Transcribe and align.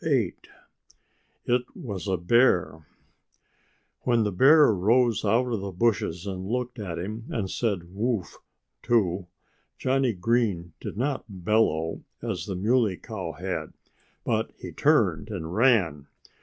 VIII 0.03 0.33
IT 1.45 1.61
WAS 1.75 2.07
A 2.07 2.17
BEAR 2.17 2.87
When 3.99 4.23
the 4.23 4.31
bear 4.31 4.73
rose 4.73 5.23
out 5.23 5.53
of 5.53 5.61
the 5.61 5.71
bushes 5.71 6.25
and 6.25 6.43
looked 6.47 6.79
at 6.79 6.97
him 6.97 7.25
and 7.29 7.51
said 7.51 7.93
"Woof!" 7.93 8.39
too 8.81 9.27
Johnnie 9.77 10.13
Green 10.13 10.73
did 10.79 10.97
not 10.97 11.25
bellow 11.29 12.01
as 12.19 12.47
the 12.47 12.55
Muley 12.55 12.97
Cow 12.97 13.33
had. 13.33 13.73
But 14.23 14.49
he 14.57 14.71
turned 14.71 15.29
and 15.29 15.53
ran. 15.53 16.07